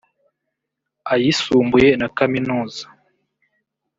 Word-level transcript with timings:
ayisumbuye 1.13 1.87
na 2.01 2.07
kaminuza 2.17 2.83